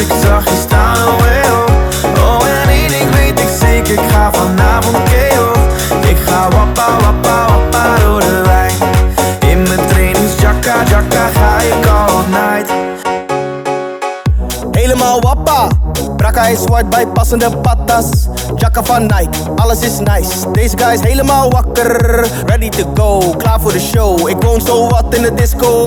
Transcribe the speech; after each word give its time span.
ik 0.00 0.12
zag 0.22 0.53
van 18.84 19.02
Nike, 19.02 19.50
alles 19.56 19.80
is 19.80 19.98
nice. 19.98 20.50
Deze 20.52 20.78
guy 20.78 20.92
is 20.92 21.00
helemaal 21.00 21.50
wakker, 21.50 22.26
ready 22.46 22.68
to 22.68 22.90
go, 22.94 23.34
klaar 23.36 23.60
voor 23.60 23.72
de 23.72 23.80
show. 23.80 24.28
Ik 24.28 24.36
woon 24.42 24.60
zo 24.60 24.88
wat 24.88 25.14
in 25.14 25.22
de 25.22 25.34
disco. 25.34 25.84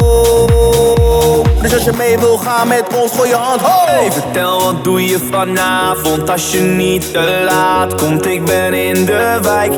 Dus 1.61 1.73
als 1.73 1.83
je 1.83 1.91
mee 1.97 2.19
wil 2.19 2.38
gaan 2.38 2.67
met 2.67 2.83
ons, 3.01 3.11
gooi 3.11 3.29
je 3.29 3.35
hand 3.35 3.61
hoog. 3.61 3.85
Hey, 3.85 4.11
vertel 4.11 4.63
wat 4.63 4.83
doe 4.83 5.05
je 5.05 5.19
vanavond 5.31 6.29
als 6.29 6.51
je 6.51 6.59
niet 6.59 7.13
te 7.13 7.45
laat 7.49 7.95
komt. 7.95 8.25
Ik 8.25 8.45
ben 8.45 8.73
in 8.73 9.05
de 9.05 9.39
wijk. 9.41 9.73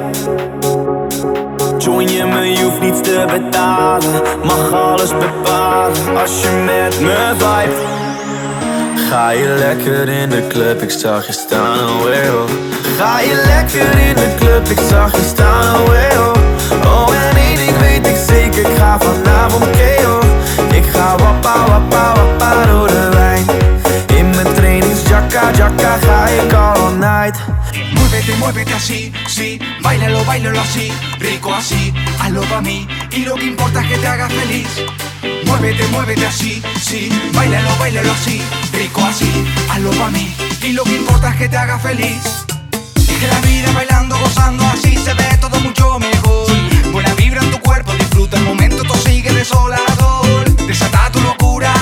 Join 1.77 2.09
je 2.09 2.25
me, 2.25 2.51
je 2.51 2.63
hoeft 2.63 2.81
niets 2.81 3.01
te 3.01 3.25
betalen. 3.27 4.21
Mag 4.43 4.73
alles 4.73 5.09
bepalen 5.09 6.17
als 6.17 6.41
je 6.41 6.49
met 6.65 6.99
me 6.99 7.33
vibe. 7.37 7.97
Ga 9.09 9.29
je 9.29 9.47
lekker 9.47 10.09
in 10.09 10.29
de 10.29 10.47
club, 10.47 10.81
ik 10.81 10.91
zag 10.91 11.25
je 11.27 11.33
staan, 11.33 11.89
oh 11.89 12.68
Ga 12.99 13.19
je 13.21 13.43
lekker 13.45 13.99
in 13.99 14.15
de 14.15 14.35
club, 14.39 14.67
ik 14.67 14.79
zag 14.89 15.11
je 15.11 15.23
staan, 15.23 15.75
oh, 15.75 15.87
weo 15.87 16.31
oh. 16.31 16.91
oh. 16.91 17.15
En 17.15 17.37
één 17.37 17.55
ding 17.55 17.77
weet 17.77 18.07
ik 18.07 18.15
zeker, 18.27 18.69
ik 18.69 18.77
ga 18.77 18.99
vanavond 18.99 19.69
keo 19.69 20.17
oh. 20.17 20.75
Ik 20.75 20.83
ga 20.93 21.17
wappa, 21.17 21.65
wappa, 21.67 22.13
wappa 22.15 22.65
door 22.65 22.87
de 22.87 23.09
wijn. 23.13 23.45
In 24.17 24.29
mijn 24.29 24.53
trainingsjakka, 24.53 25.51
jakka 25.51 25.97
ga 25.97 26.27
ik 26.27 26.53
all 26.53 26.91
night. 26.93 27.39
Muévete, 27.93 28.33
muévete 28.39 28.73
así, 28.73 29.11
sí, 29.27 29.59
bailalo, 29.81 30.23
bailalo 30.25 30.59
así, 30.59 30.91
rico 31.19 31.53
así, 31.53 31.93
hazlo 32.21 32.41
pa' 32.49 32.61
mí, 32.61 32.87
y 33.09 33.25
lo 33.25 33.35
que 33.35 33.45
importa 33.45 33.79
es 33.81 33.87
que 33.87 33.97
te 33.97 34.07
hagas 34.07 34.31
feliz. 34.33 34.67
Muévete, 35.45 35.87
muévete 35.91 36.25
así, 36.25 36.61
sí, 36.81 37.09
bailalo, 37.33 37.69
bailalo 37.79 38.11
así, 38.11 38.41
rico 38.73 39.01
así, 39.09 39.31
hazlo 39.69 39.89
pa' 39.91 40.09
mí, 40.09 40.35
y 40.61 40.73
lo 40.73 40.83
que 40.83 40.95
importa 40.95 41.29
es 41.29 41.35
que 41.35 41.47
te 41.47 41.57
hagas 41.57 41.81
feliz. 41.81 42.58
Sigue 43.09 43.27
la 43.27 43.39
vida 43.41 43.71
bailando, 43.73 44.15
gozando, 44.19 44.63
así 44.67 44.95
se 44.95 45.13
ve 45.15 45.37
todo 45.41 45.59
mucho 45.61 45.97
mejor. 45.97 46.47
Buena 46.91 47.11
vibra 47.15 47.41
en 47.41 47.49
tu 47.49 47.59
cuerpo, 47.59 47.91
disfruta 47.93 48.37
el 48.37 48.43
momento, 48.43 48.83
tú 48.83 48.93
sigue 48.99 49.33
desolador. 49.33 50.47
Desata 50.67 51.11
tu 51.11 51.19
locura. 51.19 51.73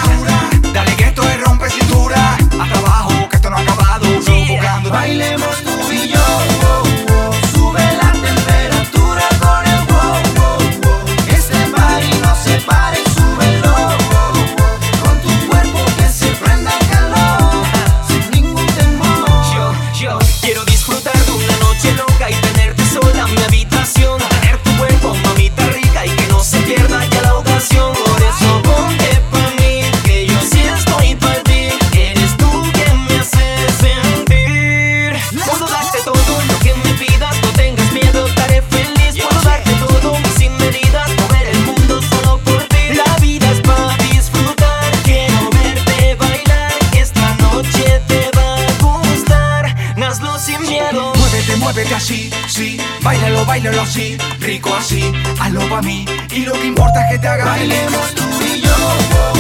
así, 53.88 54.17
rico 54.39 54.74
así, 54.75 55.12
hazlo 55.39 55.67
pa' 55.70 55.82
mí. 55.82 56.06
Y 56.32 56.46
lo 56.46 56.53
que 56.53 56.65
importa 56.65 57.06
es 57.06 57.12
que 57.13 57.20
te 57.20 57.27
haga 57.27 57.46
Bailemos 57.46 58.15
tú 58.15 58.24
y 58.41 58.62
yo. 58.62 59.37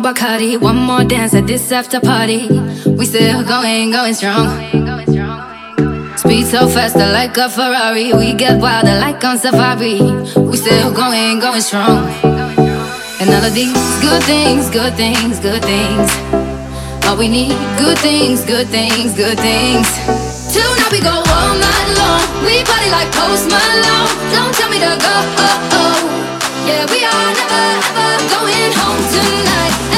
More 0.00 0.12
Bacardi, 0.12 0.60
one 0.60 0.76
more 0.76 1.04
dance 1.04 1.34
at 1.34 1.46
this 1.46 1.72
after 1.72 2.00
party. 2.00 2.48
We 2.86 3.06
still 3.06 3.44
going, 3.44 3.90
going 3.90 4.14
strong. 4.14 4.48
Speed 6.16 6.46
so 6.46 6.68
faster 6.68 7.06
like 7.12 7.36
a 7.36 7.48
Ferrari. 7.48 8.12
We 8.12 8.34
get 8.34 8.60
wilder 8.60 8.98
like 8.98 9.22
on 9.24 9.38
safari. 9.38 10.00
We 10.36 10.56
still 10.56 10.92
going, 10.92 11.40
going 11.40 11.60
strong. 11.60 12.08
And 13.20 13.30
all 13.30 13.44
of 13.44 13.54
these 13.54 13.72
good 14.00 14.22
things, 14.24 14.70
good 14.70 14.94
things, 14.94 15.40
good 15.40 15.62
things. 15.62 16.10
All 17.06 17.16
we 17.16 17.28
need, 17.28 17.56
good 17.78 17.98
things, 17.98 18.44
good 18.44 18.66
things, 18.68 19.14
good 19.14 19.38
things. 19.38 19.86
Tonight 20.52 20.92
we 20.92 21.00
go 21.00 21.14
all 21.14 21.54
night 21.56 21.88
long. 22.00 22.44
We 22.44 22.64
party 22.64 22.90
like 22.90 23.10
Post 23.12 23.48
Malone. 23.48 24.12
Don't 24.32 24.54
tell 24.54 24.70
me 24.70 24.78
to 24.78 24.92
go. 25.00 25.14
Oh, 25.38 25.68
oh. 25.72 26.35
Yeah, 26.66 26.84
we 26.90 27.04
are 27.04 27.32
never 27.32 27.64
ever 27.78 28.28
going 28.34 28.72
home 28.74 29.02
tonight. 29.14 29.95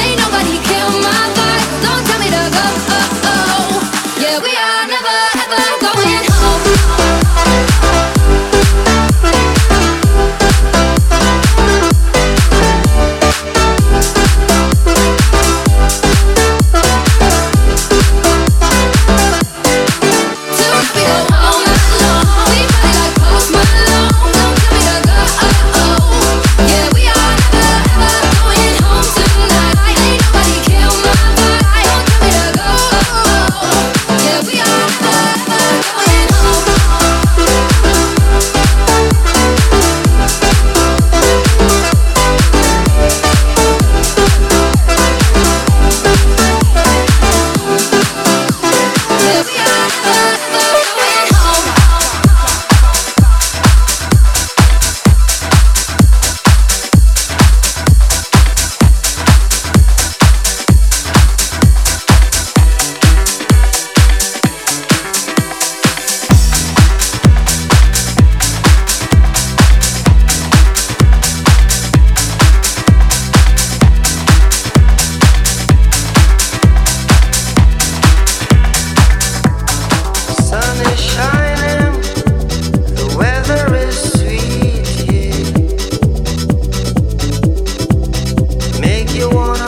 You 89.19 89.29
wanna 89.31 89.68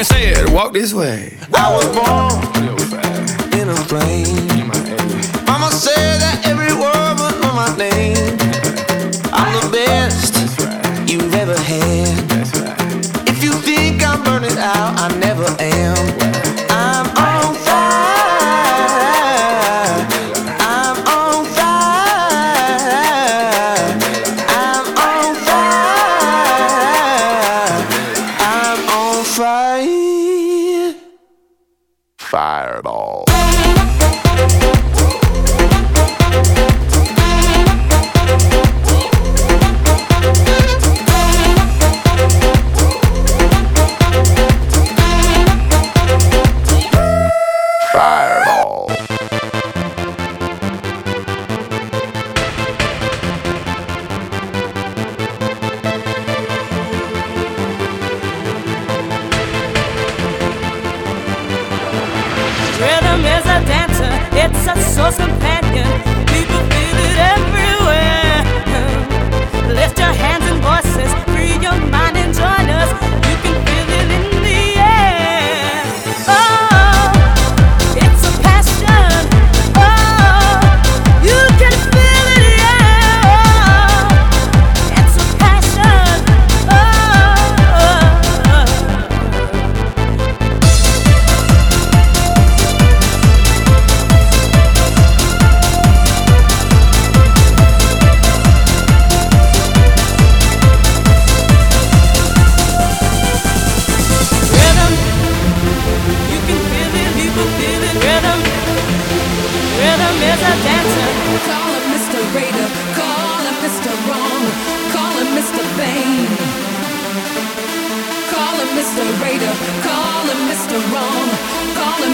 and 0.00 0.06
said, 0.06 0.48
Walk 0.54 0.72
this 0.72 0.94
way. 0.94 1.36
I 1.52 1.76
was 1.76 1.84
born 1.94 3.60
in 3.60 3.68
a 3.68 3.72
explain. 3.72 4.39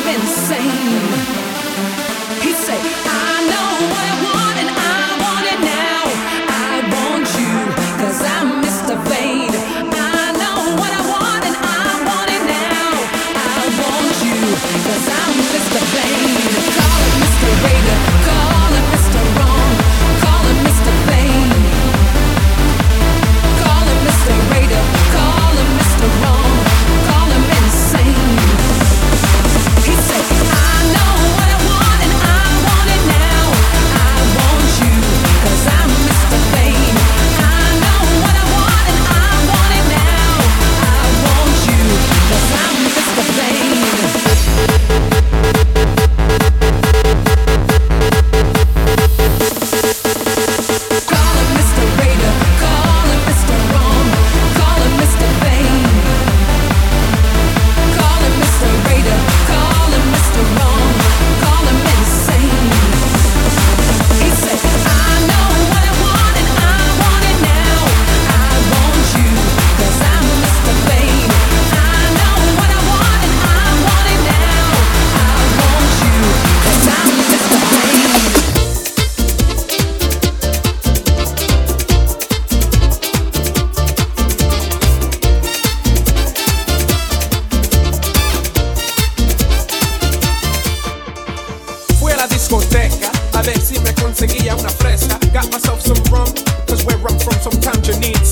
Call 0.07 0.36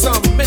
some. 0.04 0.36
Me 0.36 0.44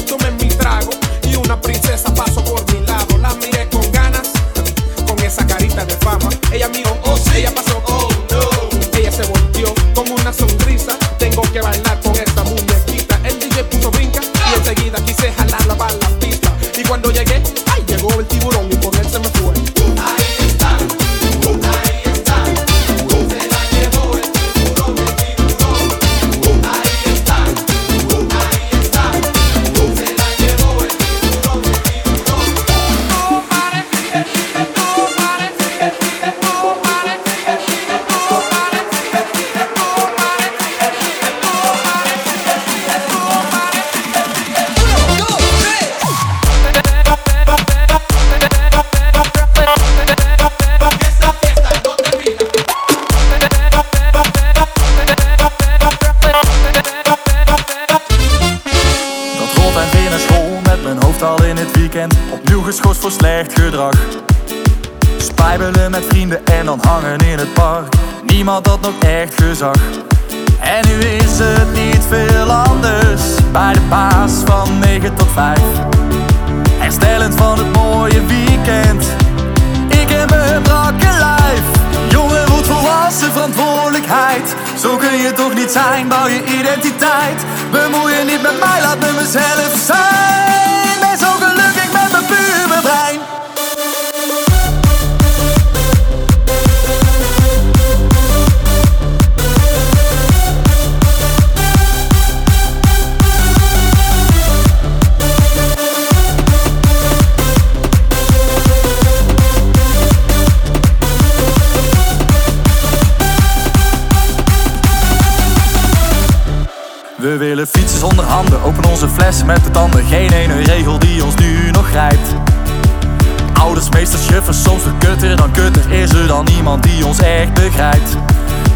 die 126.75 127.05
ons 127.05 127.19
echt 127.19 127.53
begrijpt? 127.53 128.17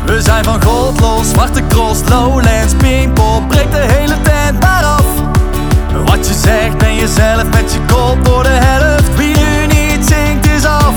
We 0.06 0.22
zijn 0.22 0.44
van 0.44 0.64
God 0.64 1.00
los, 1.00 1.30
zwarte 1.30 1.62
cross, 1.68 2.00
lowlands, 2.10 2.74
pinkpop, 2.78 3.48
breek 3.48 3.72
de 3.72 3.86
hele 3.94 4.22
tent 4.22 4.60
maar 4.60 4.84
af. 4.84 5.06
Wat 6.06 6.28
je 6.28 6.34
zegt 6.34 6.78
ben 6.78 6.96
jezelf 6.96 7.44
met 7.44 7.74
je 7.74 7.80
kop 7.88 8.26
door 8.26 8.44
de 8.44 8.50
helft. 8.50 9.16
Wie 9.16 9.38
nu 9.38 9.66
niet 9.66 10.06
zingt 10.08 10.46
is 10.46 10.66
af. 10.66 10.96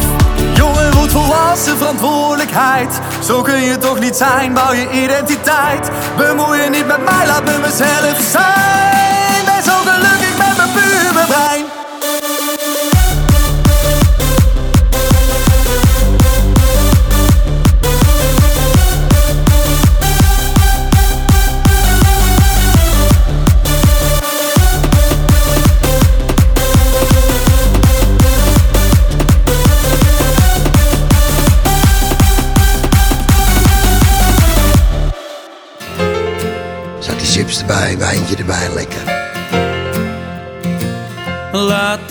Jongen 0.55 0.93
voelt 0.93 1.11
volwassen 1.11 1.77
verantwoordelijkheid. 1.77 3.01
Zo 3.23 3.43
kun 3.43 3.61
je 3.61 3.79
toch 3.79 4.01
niet 4.01 4.17
zijn, 4.17 4.53
bouw 4.53 4.73
je 4.73 4.91
identiteit. 4.91 5.91
Bemoei 6.17 6.61
je 6.61 6.71
niet 6.71 6.87
met 6.87 7.05
mij, 7.05 7.27
laat 7.27 7.45
me 7.45 7.59
mezelf 7.63 8.21
zijn. 8.31 9.14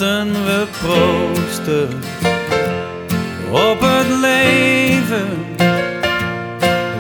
Laten 0.03 0.45
we 0.45 0.67
proosten 0.81 1.89
op 3.51 3.79
het 3.79 4.07
leven. 4.21 5.55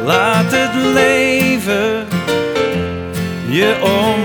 Laat 0.05 0.51
het 0.51 0.75
leven 0.93 2.07
je 3.49 3.77
omarmen. 3.81 4.22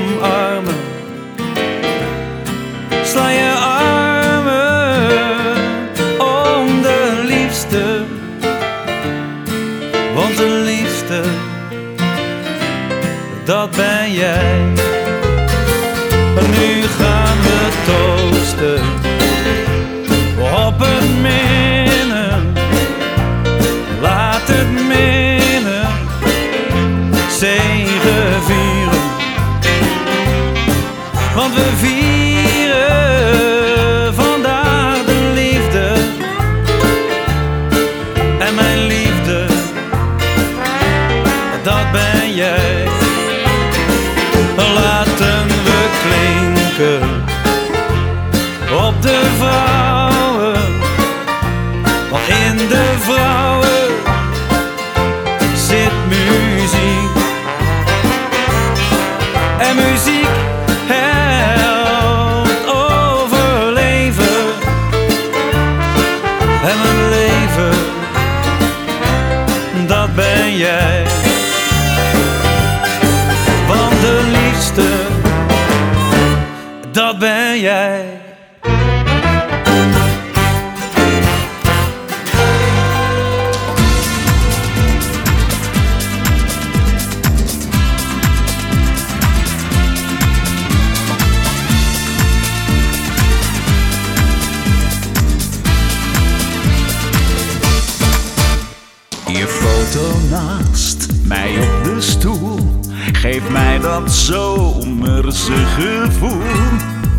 Dat 104.04 104.12
zomerse 104.12 105.52
gevoel. 105.52 106.42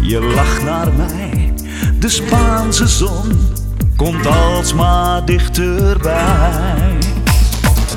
Je 0.02 0.20
lacht 0.20 0.64
naar 0.64 0.94
mij, 0.94 1.54
de 2.00 2.10
Spaanse 2.10 2.88
zon 2.88 3.54
komt 3.96 4.26
alsmaar 4.26 5.26
dichterbij. 5.26 6.98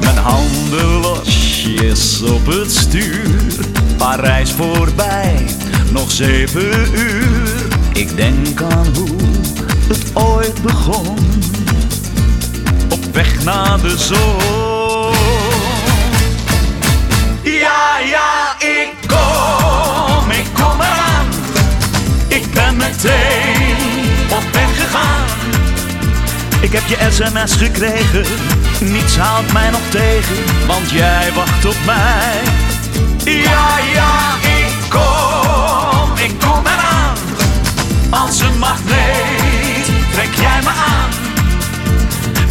Mijn 0.01 0.17
handen 0.17 1.01
losjes 1.01 2.23
op 2.23 2.47
het 2.47 2.73
stuur, 2.73 3.67
Parijs 3.97 4.51
voorbij, 4.51 5.47
nog 5.93 6.11
zeven 6.11 6.99
uur. 6.99 7.67
Ik 7.93 8.17
denk 8.17 8.63
aan 8.63 8.87
hoe 8.95 9.17
het 9.89 10.11
ooit 10.15 10.63
begon 10.63 11.19
op 12.91 13.05
weg 13.13 13.45
naar 13.45 13.81
de 13.81 13.97
zon. 13.99 15.42
Ja, 17.63 17.99
ja, 17.99 18.57
ik 18.59 18.91
kom, 19.07 20.31
ik 20.31 20.47
kom 20.55 20.81
eraan. 20.81 21.27
Ik 22.29 22.53
ben 22.53 22.77
meteen 22.77 23.77
op 24.31 24.53
weg 24.53 24.81
gegaan. 24.81 25.27
Ik 26.61 26.73
heb 26.73 26.87
je 26.87 26.97
sms 27.11 27.55
gekregen, 27.57 28.25
niets 28.81 29.17
houdt 29.17 29.53
mij 29.53 29.71
nog 29.71 29.81
tegen, 29.91 30.37
want 30.67 30.91
jij 30.91 31.33
wacht 31.35 31.65
op 31.65 31.77
mij. 31.87 32.41
Ja, 33.25 33.79
ja, 33.93 34.35
ik 34.43 34.75
kom, 34.89 36.17
ik 36.17 36.33
kom 36.39 36.67
eraan. 36.67 37.17
Als 38.11 38.41
een 38.41 38.59
magneet 38.59 39.87
trek 40.13 40.35
jij 40.35 40.61
me 40.63 40.69
aan. 40.69 41.11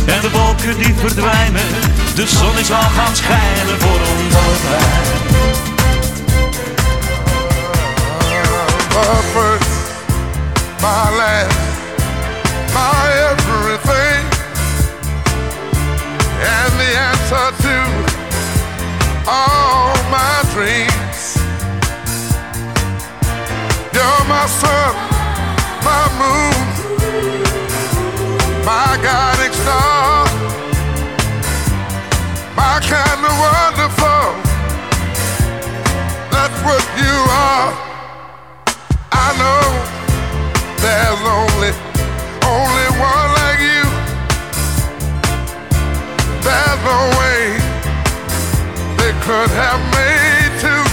En 0.06 0.22
de 0.22 0.30
wolken 0.30 0.78
die 0.78 0.94
verdwijnen, 0.98 1.68
de 2.16 2.28
zon 2.28 2.58
is 2.58 2.72
al 2.72 2.82
gaan 2.82 3.16
schijnen 3.16 3.80
voor 3.80 4.00
ons 4.00 4.36
allebei. 4.36 5.32
my 8.94 9.22
first, 9.34 9.72
my 10.82 11.10
last, 11.20 11.58
my 12.74 13.08
everything, 13.32 14.24
and 16.56 16.72
the 16.82 16.92
answer 17.10 17.48
to 17.66 17.76
all 19.28 19.94
my 20.10 20.44
dreams. 20.54 21.38
You're 23.94 24.24
my 24.28 24.46
sun, 24.60 24.96
my 25.88 26.04
moon, 26.20 26.66
my 28.66 28.98
guiding 29.02 29.54
star. 29.54 30.21
How 32.62 32.80
kind 32.80 33.22
of 33.30 33.34
wonderful 33.48 34.52
that's 36.42 36.60
what 36.64 36.84
you 36.98 37.16
are. 37.48 37.70
I 39.12 39.28
know 39.42 39.64
there's 40.82 41.24
only 41.38 41.72
only 42.56 42.88
one 43.10 43.30
like 43.40 43.62
you. 43.70 43.84
There's 46.46 46.82
no 46.92 47.00
way 47.20 47.42
they 48.98 49.14
could 49.26 49.52
have 49.62 49.82
made 49.98 50.52
two. 50.64 50.84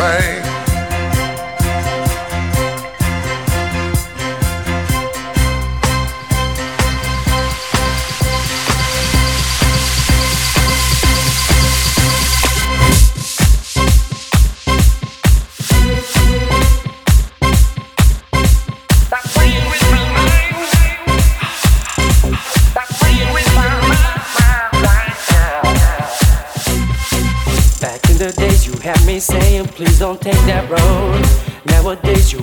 Everything. 0.00 0.37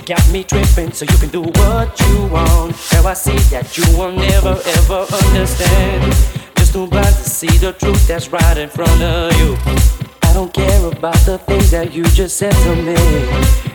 Got 0.06 0.32
me 0.32 0.44
tripping, 0.44 0.92
so 0.92 1.04
you 1.04 1.18
can 1.18 1.30
do 1.30 1.42
what 1.42 2.00
you 2.00 2.28
want. 2.28 2.76
Now 2.92 3.08
I 3.08 3.14
see 3.14 3.38
that 3.50 3.76
you 3.76 3.86
will 3.98 4.12
never 4.12 4.60
ever 4.78 5.06
understand. 5.26 6.14
Just 6.58 6.74
too 6.74 6.86
blind 6.88 7.08
to 7.08 7.30
see 7.30 7.58
the 7.58 7.74
truth 7.74 8.08
that's 8.08 8.30
right 8.30 8.58
in 8.58 8.70
front 8.70 9.02
of 9.02 9.34
you. 9.40 9.58
I 10.22 10.34
don't 10.34 10.54
care 10.54 10.86
about 10.86 11.18
the 11.26 11.40
things 11.40 11.72
that 11.72 11.94
you 11.94 12.04
just 12.04 12.38
said 12.38 12.54
to 12.54 12.76
me. 12.76 12.96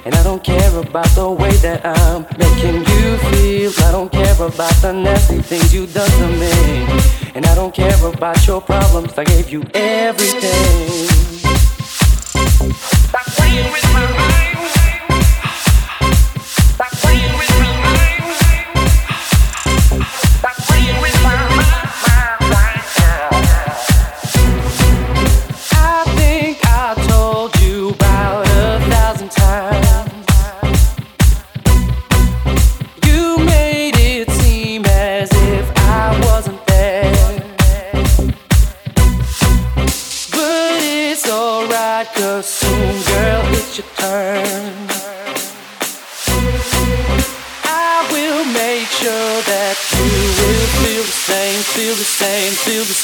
And 0.05 0.15
I 0.15 0.23
don't 0.23 0.43
care 0.43 0.77
about 0.79 1.09
the 1.17 1.29
way 1.31 1.53
that 1.67 1.85
I'm 1.85 2.23
making 2.39 2.77
you 2.77 3.19
feel. 3.31 3.73
I 3.87 3.91
don't 3.91 4.13
care 4.13 4.35
about 4.35 4.75
the 4.83 4.93
nasty 4.93 5.43
things 5.43 5.75
you 5.75 5.87
done 5.87 6.11
to 6.11 6.29
me. 6.29 6.53
And 7.35 7.45
I 7.45 7.55
don't 7.57 7.75
care 7.75 7.99
about 8.07 8.47
your 8.47 8.61
problems. 8.61 9.19
I 9.19 9.25
gave 9.25 9.51
you 9.51 9.65
everything. 9.75 11.09
Stop 13.09 13.27
playing 13.27 13.73
with 13.73 13.85
my 13.93 14.07
mind. 14.17 14.50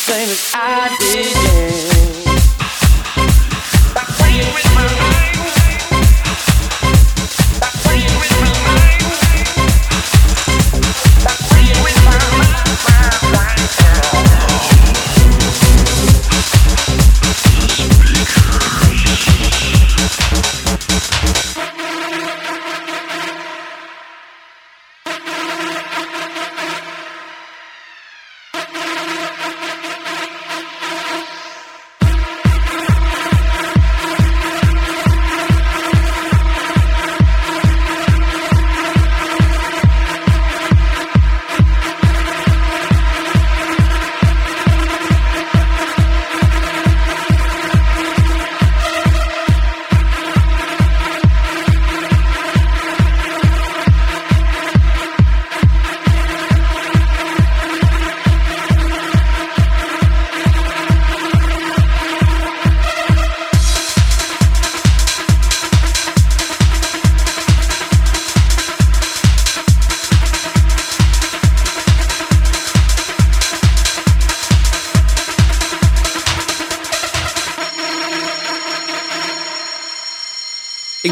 Same 0.07 0.29
as 0.29 0.53
I 0.55 0.97
did. 1.01 1.91
yeah. 1.91 1.96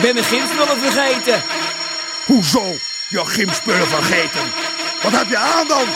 Ben 0.04 0.14
mijn 0.14 0.26
gymspullen 0.26 0.78
vergeten. 0.78 1.42
Hoezo? 2.24 2.62
Je 3.08 3.24
gymspullen 3.24 3.88
vergeten? 3.88 4.40
Wat 5.02 5.12
heb 5.12 5.28
je 5.28 5.36
aan 5.36 5.68
dan? 5.68 5.86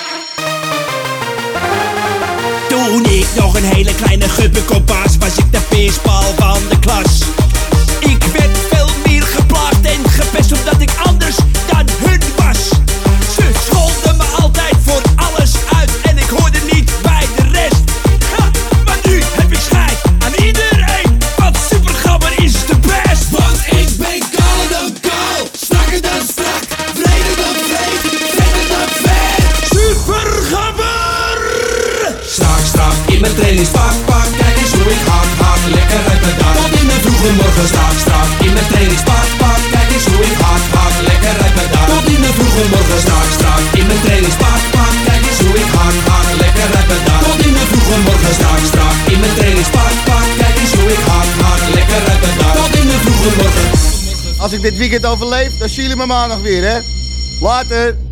Toen 2.68 3.04
ik 3.04 3.26
nog 3.34 3.54
een 3.54 3.64
hele 3.64 3.94
kleine 3.94 4.28
gubbekop 4.28 4.88
was, 4.88 5.16
was 5.18 5.38
ik 5.38 5.52
de 5.52 5.60
peersbal 5.68 6.34
van 6.36 6.60
de 6.68 6.78
klas. 6.78 7.22
Ik 8.00 8.22
werd 8.22 8.58
veel 8.70 8.88
meer 9.04 9.22
geplaagd 9.22 9.84
en 9.86 10.10
gepest 10.10 10.52
omdat 10.52 10.80
ik 10.80 10.90
anders 11.04 11.36
dan 11.66 11.86
pak, 33.66 34.28
kijk 34.38 34.56
eens 34.62 34.72
hoe 34.72 34.90
ik 34.96 35.02
hak, 35.10 35.30
hak, 35.42 35.60
lekker 35.76 36.02
uit 36.10 36.20
mijn 36.20 36.36
dak. 36.38 36.54
Tot 36.58 36.80
in 36.80 36.86
de 36.86 36.98
vroege 37.04 37.30
morgen 37.40 37.68
strak, 37.68 37.96
strak 38.04 38.30
in 38.46 38.52
mijn 38.52 38.66
trainingspak, 38.66 39.28
pak, 39.40 39.60
kijk 39.74 39.90
eens 39.94 40.06
hoe 40.10 40.24
ik 40.30 40.38
hak, 40.46 40.64
hak, 40.76 40.94
lekker 41.08 41.36
uit 41.44 41.54
mijn 41.58 41.70
dak. 41.74 41.86
Tot 41.90 42.06
in 42.14 42.20
de 42.24 42.32
vroege 42.38 42.64
morgen 42.74 43.00
strak, 43.04 43.28
strak 43.36 43.62
in 43.80 43.86
mijn 43.86 44.00
trainingspak, 44.04 44.60
pak, 44.74 44.94
kijk 45.06 45.22
eens 45.28 45.40
hoe 45.46 45.56
ik 45.62 45.70
hak, 45.78 45.96
hak, 46.10 46.26
lekker 46.42 46.68
uit 46.78 46.88
mijn 46.90 47.02
dak. 47.08 47.20
Tot 47.26 47.40
in 47.46 47.54
de 47.58 47.64
vroege 47.70 47.96
morgen 48.06 48.34
strak, 48.38 48.62
strak 48.70 48.96
in 49.12 49.18
mijn 49.22 49.34
trainingspak, 49.38 49.94
pak, 50.08 50.26
kijk 50.40 50.56
eens 50.62 50.74
hoe 50.78 50.90
ik 50.96 51.02
hak, 51.10 51.30
hak, 51.44 51.62
lekker 51.76 52.02
uit 52.12 52.20
mijn 52.24 52.36
dak. 52.40 52.54
Tot 52.60 52.72
in 52.80 52.86
de 52.92 52.98
vroege 53.04 53.30
morgen. 53.40 53.66
Als 54.44 54.52
ik 54.52 54.60
dit 54.62 54.76
weekend 54.76 55.04
overleef, 55.12 55.50
dan 55.58 55.68
zien 55.68 55.82
jullie 55.82 56.00
me 56.02 56.06
maandag 56.06 56.40
weer, 56.48 56.64
hè? 56.70 56.76
Later. 57.40 58.07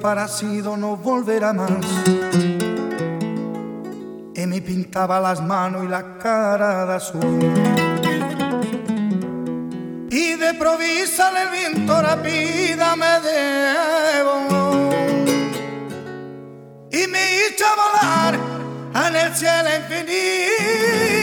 parecido 0.00 0.76
no 0.76 0.96
volverá 0.96 1.52
más. 1.52 1.70
Y 4.34 4.46
me 4.46 4.60
pintaba 4.60 5.20
las 5.20 5.42
manos 5.42 5.84
y 5.84 5.88
la 5.88 6.18
cara 6.18 6.86
de 6.86 6.94
azul. 6.94 7.52
Y 10.10 10.34
de 10.34 10.54
provisa 10.54 11.30
el 11.42 11.50
viento 11.50 12.00
rápida 12.00 12.96
me 12.96 13.20
debo. 13.28 14.90
Y 16.90 17.06
me 17.08 17.22
hizo 17.36 17.64
volar 17.76 18.38
en 19.06 19.16
el 19.16 19.34
cielo 19.34 19.68
infinito. 19.76 21.17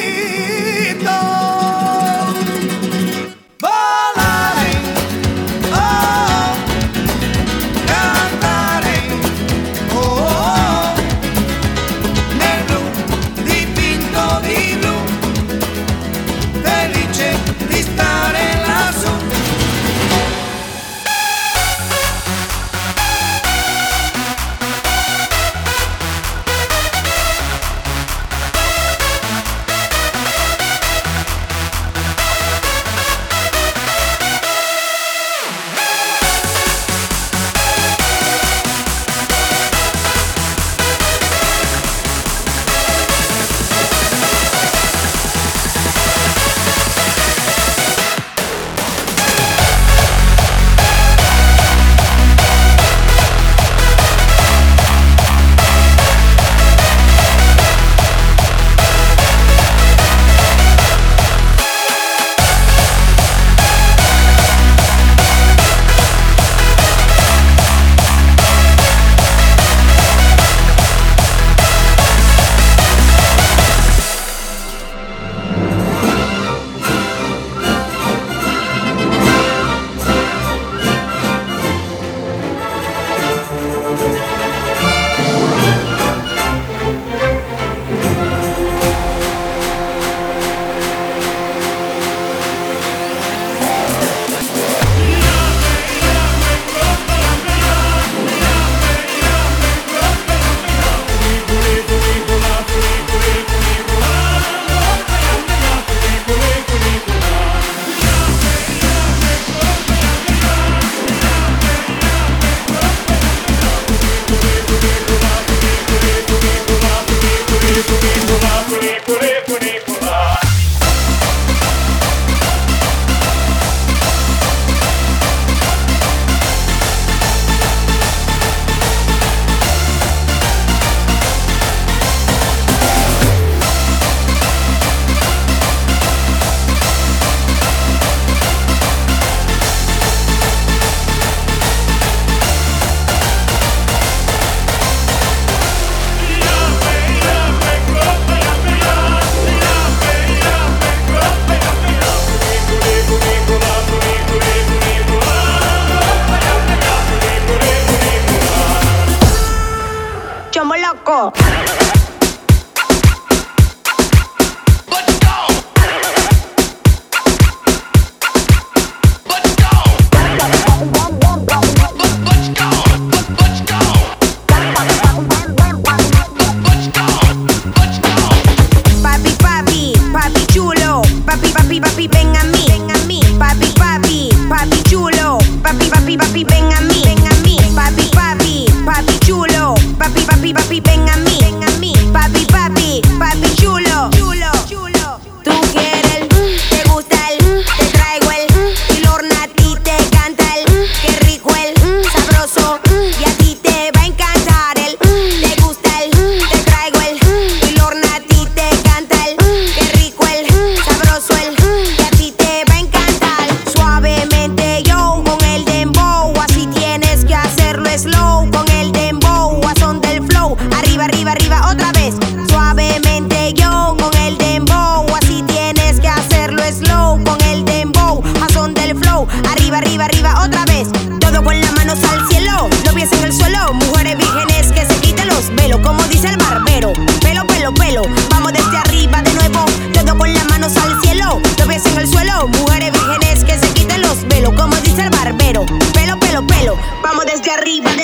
otra 221.64 221.92
vez. 221.94 222.16
Suavemente 222.50 223.54
yo 223.54 223.96
con 224.00 224.16
el 224.22 224.38
dembow. 224.38 225.06
Así 225.22 225.44
tienes 225.44 226.00
que 226.00 226.08
hacerlo 226.08 226.62
slow 226.72 227.24
con 227.24 227.42
el 227.44 227.66
dembow. 227.66 228.22
A 228.44 228.52
son 228.54 228.74
del 228.74 228.98
flow. 228.98 229.28
Arriba, 229.52 229.78
arriba, 229.78 230.06
arriba 230.06 230.44
otra 230.44 230.66
vez. 230.66 230.88
Todo 231.20 231.44
con 231.44 231.60
las 231.60 231.72
manos 231.74 232.00
al 232.12 232.28
cielo. 232.28 232.70
No 232.86 232.92
pies 232.94 233.12
en 233.14 233.24
el 233.24 233.34
suelo. 233.34 233.74
Mujeres 233.74 234.18
vírgenes 234.18 234.72
que 234.72 234.86
se 234.86 235.00
quiten 235.02 235.28
los 235.28 235.54
velos. 235.56 235.80
Como 235.82 236.02
dice 236.04 236.28
el 236.28 236.38
barbero. 236.38 236.94
Pelo, 237.22 237.46
pelo, 237.48 237.74
pelo. 237.74 238.04
Vamos 238.30 238.54
desde 238.54 238.78
arriba 238.78 239.22
de 239.22 239.34
nuevo. 239.34 239.66
Todo 239.94 240.18
con 240.18 240.34
las 240.34 240.46
manos 240.50 240.76
al 240.78 241.02
cielo. 241.02 241.42
No 241.60 241.66
pies 241.68 241.86
en 241.86 241.98
el 241.98 242.08
suelo. 242.08 242.48
Mujeres 242.48 242.92
vírgenes 242.92 243.44
que 243.44 243.58
se 243.58 243.74
quiten 243.74 244.02
los 244.02 244.28
velos. 244.28 244.54
Como 244.54 244.76
dice 244.78 245.04
el 245.04 245.10
barbero. 245.10 245.66
Pelo, 245.94 246.20
pelo, 246.20 246.46
pelo. 246.46 246.78
Vamos 247.04 247.26
desde 247.26 247.52
arriba. 247.52 247.95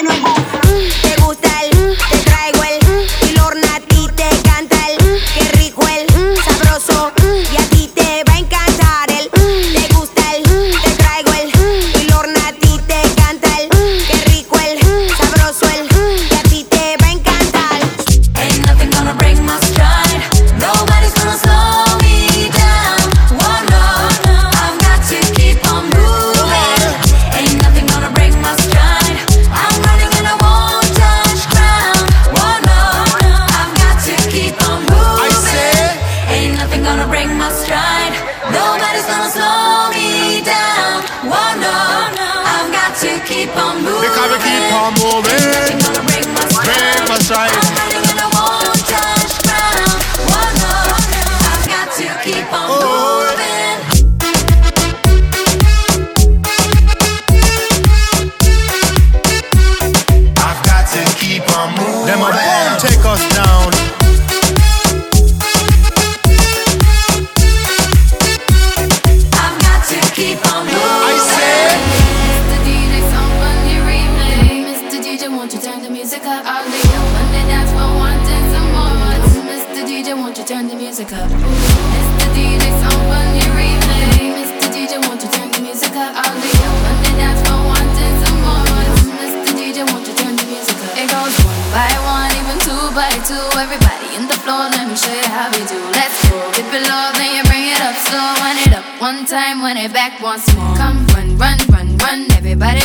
Turn 80.52 80.68
the 80.68 80.76
music 80.76 81.08
up? 81.14 81.32
Mr. 81.32 82.28
DJ, 82.36 82.60
somebody 82.84 83.40
remake. 83.56 84.36
Mr. 84.36 84.68
DJ, 84.68 85.00
won't 85.08 85.24
you 85.24 85.32
turn 85.32 85.48
the 85.48 85.62
music 85.64 85.96
up? 85.96 86.12
I'll 86.12 86.36
be 86.44 86.52
up 86.68 86.88
on 86.92 86.96
the 87.08 87.12
dance 87.16 87.40
floor 87.48 87.62
wanting 87.72 88.16
some 88.20 88.40
more. 88.44 88.68
Mr. 89.16 89.48
DJ, 89.56 89.88
won't 89.88 90.04
you 90.04 90.12
turn 90.12 90.36
the 90.36 90.44
music 90.52 90.76
up? 90.76 90.92
It 91.00 91.08
goes 91.08 91.32
one 91.48 91.64
by 91.72 91.88
one, 92.04 92.36
even 92.36 92.60
two 92.68 92.84
by 92.92 93.16
two. 93.24 93.48
Everybody 93.56 94.12
in 94.20 94.28
the 94.28 94.36
floor, 94.44 94.68
let 94.76 94.92
me 94.92 94.96
show 95.00 95.16
you 95.16 95.30
how 95.32 95.48
we 95.56 95.64
do. 95.72 95.80
Let's 95.96 96.20
go. 96.28 96.36
Dip 96.52 96.68
it 96.68 96.84
low, 96.84 97.16
then 97.16 97.32
you 97.32 97.44
bring 97.48 97.72
it 97.72 97.80
up 97.80 97.96
slow. 97.96 98.28
Run 98.44 98.60
it 98.60 98.76
up 98.76 98.84
one 99.00 99.24
time, 99.24 99.64
run 99.64 99.80
it 99.80 99.96
back 99.96 100.20
once 100.20 100.52
more. 100.52 100.76
Come 100.76 101.08
run, 101.16 101.32
run, 101.40 101.60
run, 101.72 101.88
run. 102.04 102.28
Everybody 102.36 102.84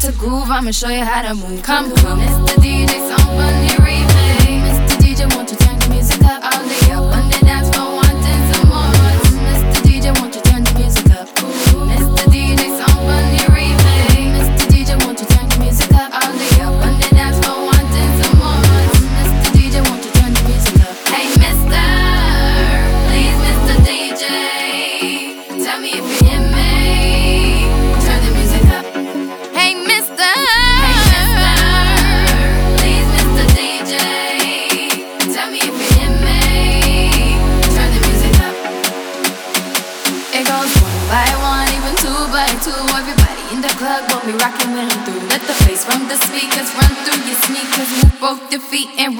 to 0.00 0.12
groove? 0.12 0.50
I'ma 0.50 0.70
show 0.70 0.88
you 0.88 1.04
how 1.04 1.22
to 1.22 1.34
move. 1.34 1.62
Come, 1.62 1.94
come, 1.96 2.20
Mr. 2.20 2.54
DJ, 2.56 2.88
replay. 2.88 3.70
Mr. 3.76 4.09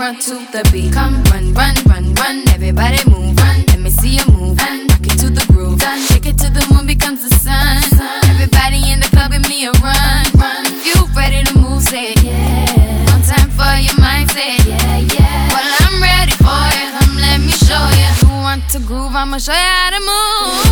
run 0.00 0.16
to 0.16 0.34
the 0.50 0.66
beat. 0.72 0.94
Come 0.94 1.22
run, 1.24 1.52
run, 1.52 1.76
run, 1.84 2.14
run. 2.14 2.48
Everybody 2.48 2.98
move, 3.10 3.36
run. 3.36 3.64
Let 3.68 3.80
me 3.80 3.90
see 3.90 4.16
you 4.16 4.26
move. 4.32 4.56
Run, 4.56 4.86
rock 4.88 5.04
it 5.04 5.18
to 5.20 5.28
the 5.28 5.44
groove. 5.52 5.78
Done, 5.78 6.00
shake 6.08 6.26
it 6.26 6.38
to 6.38 6.48
the 6.48 6.64
moon 6.72 6.86
becomes 6.86 7.20
the 7.20 7.32
sun. 7.36 7.84
Everybody 8.32 8.80
in 8.90 9.00
the 9.00 9.08
club, 9.12 9.32
give 9.32 9.46
me 9.48 9.66
a 9.66 9.72
run, 9.84 10.24
run. 10.40 10.64
If 10.72 10.86
you 10.88 10.96
ready 11.14 11.44
to 11.44 11.58
move, 11.58 11.82
say 11.82 12.12
it, 12.12 12.22
yeah. 12.24 13.12
One 13.12 13.22
time 13.28 13.50
for 13.52 13.72
your 13.76 13.98
mind, 14.00 14.30
say 14.30 14.56
it, 14.56 14.66
yeah, 14.72 15.04
yeah. 15.14 15.52
Well, 15.52 15.68
I'm 15.84 16.00
ready 16.00 16.32
for 16.32 16.60
you. 16.80 16.86
Come, 16.96 17.16
let 17.20 17.38
me 17.44 17.52
show 17.52 17.84
you. 18.00 18.08
You 18.24 18.32
want 18.40 18.64
to 18.72 18.78
groove? 18.80 19.14
I'ma 19.14 19.36
show 19.36 19.52
you 19.52 19.58
how 19.58 19.90
to 19.92 20.00
move. 20.00 20.69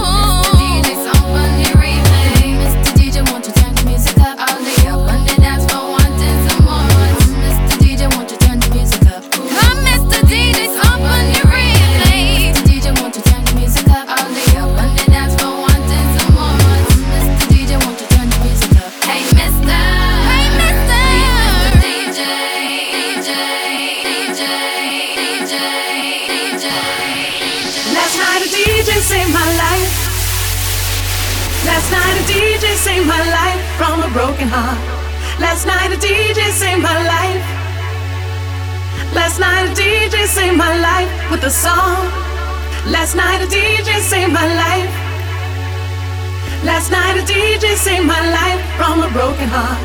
A 49.09 49.12
broken 49.12 49.48
heart. 49.48 49.80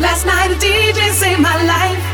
Last 0.00 0.26
night 0.26 0.50
a 0.50 0.54
DJ 0.54 1.10
saved 1.12 1.40
my 1.40 1.56
life. 1.74 2.04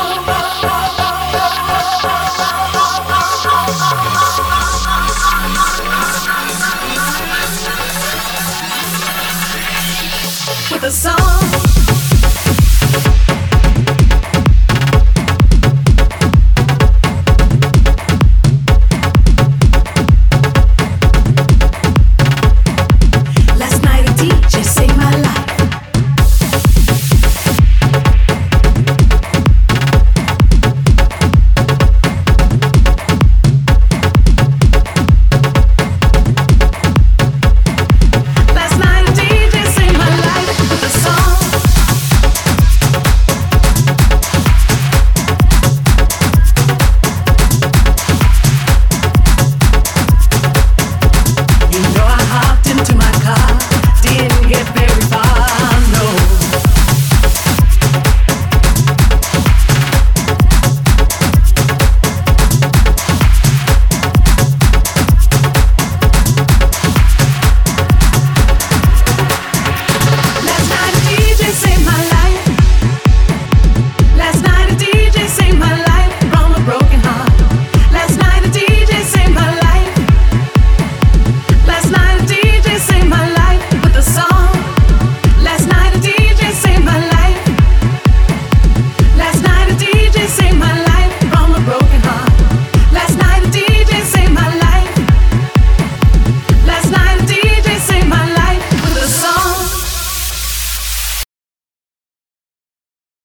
Song. 10.90 11.29